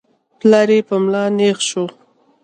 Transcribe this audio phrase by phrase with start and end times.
[0.39, 1.85] پلار يې په ملا نېغ شو.